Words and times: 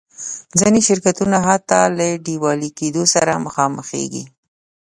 ځینې 0.59 0.79
شرکتونه 0.87 1.37
حتی 1.47 1.81
له 1.97 2.07
ډیوالي 2.25 2.69
کېدو 2.79 3.03
سره 3.13 3.41
مخامخېږي. 3.45 4.23